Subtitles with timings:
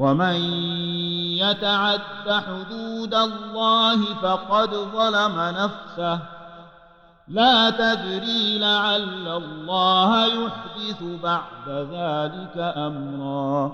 [0.00, 0.36] ومن
[1.36, 6.18] يتعد حدود الله فقد ظلم نفسه.
[7.28, 13.72] لا تدري لعل الله يحدث بعد ذلك أمرا.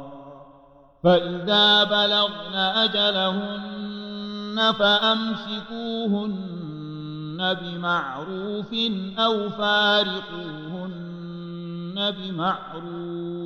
[1.04, 6.36] فإذا بلغن أجلهن فأمسكوهن
[7.62, 8.74] بمعروف
[9.19, 10.94] أو فارقوهن
[12.10, 13.45] بمعروف.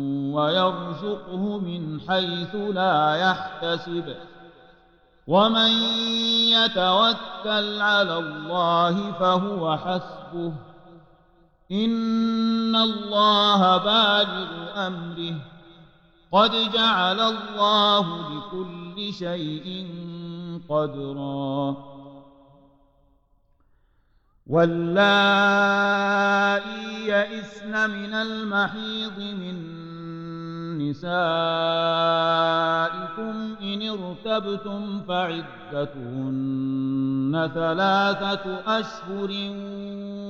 [0.33, 4.15] ويرزقه من حيث لا يحتسب.
[5.27, 5.71] ومن
[6.51, 10.53] يتوكل على الله فهو حسبه.
[11.71, 15.35] إن الله بالغ أمره.
[16.31, 19.87] قد جعل الله لكل شيء
[20.69, 21.91] قدرا.
[24.47, 26.01] واللائي
[27.07, 29.80] يئسن من المحيض من
[30.91, 31.15] نسائكم
[33.61, 36.51] إن ارتبتم فعدتهن
[37.53, 39.29] ثلاثة أشهر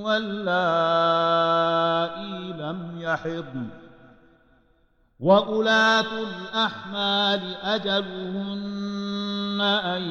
[0.06, 0.54] واللائي
[2.54, 3.68] لم يحضن.
[5.20, 10.02] وأولاة الأحمال أجلهن أن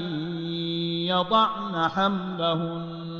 [1.07, 3.20] يضعن حملهن.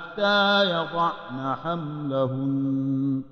[0.11, 3.23] حتى يضعن حملهن.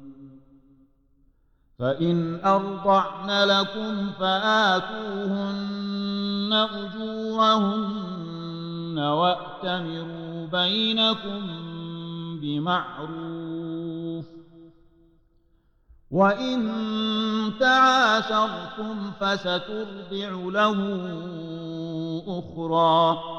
[1.79, 5.59] فإن أرضعن لكم فآتوهن
[6.53, 7.99] أجورهن
[8.99, 11.41] وأتمروا بينكم
[12.41, 14.25] بمعروف.
[16.11, 16.71] وإن
[17.59, 20.79] تعاشرتم فسترضع له
[22.27, 23.38] أخرى.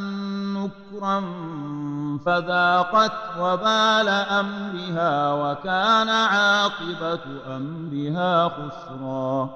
[1.01, 1.21] نكرا
[2.25, 9.49] فذاقت وبال أمرها وكان عاقبة أمرها خسرا.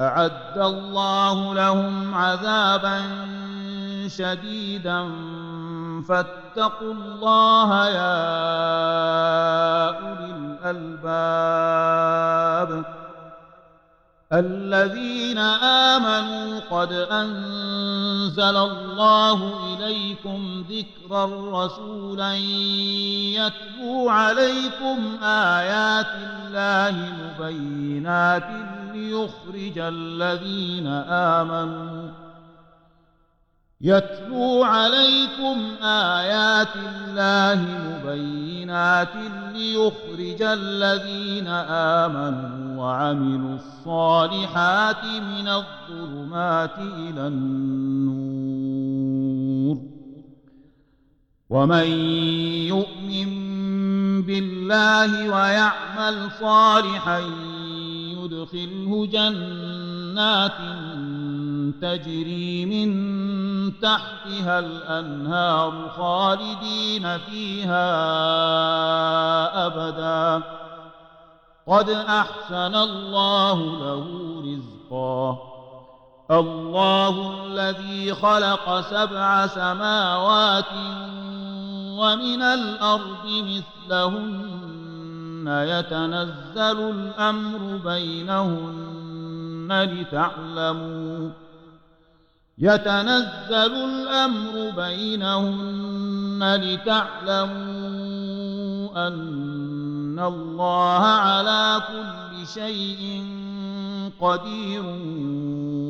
[0.00, 3.02] أعد الله لهم عذابا
[4.06, 5.10] شديدا.
[6.08, 8.18] فاتقوا الله يا
[9.88, 11.38] أولي الألباب.
[14.32, 19.38] الذين آمنوا قد أنزل الله
[19.74, 21.24] إليكم ذكرا
[21.64, 28.48] رسولا يتلو عليكم آيات الله مبينات
[28.92, 32.10] ليخرج الذين آمنوا.
[33.80, 39.14] يتلو عليكم آيات الله مبينات
[39.54, 42.67] ليخرج الذين آمنوا.
[42.78, 48.58] وعملوا الصالحات من الظلمات إلى النور.
[51.50, 51.86] ومن
[52.68, 53.28] يؤمن
[54.22, 57.18] بالله ويعمل صالحا
[58.18, 60.58] يدخله جنات
[61.82, 62.88] تجري من
[63.80, 67.88] تحتها الأنهار خالدين فيها
[69.66, 70.57] أبدا.
[71.68, 74.04] قد أحسن الله له
[74.40, 75.38] رزقا.
[76.30, 80.72] الله الذي خلق سبع سماوات
[81.98, 84.64] ومن الأرض مثلهن.
[85.68, 91.30] يتنزل الأمر بينهن لتعلموا.
[92.58, 97.68] يتنزل الأمر بينهن لتعلموا
[99.06, 99.47] أن
[100.20, 103.24] الله على كل شيء
[104.20, 104.84] قدير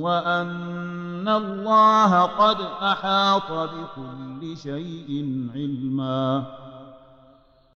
[0.02, 5.10] وأن الله قد أحاط بكل شيء
[5.54, 6.46] علما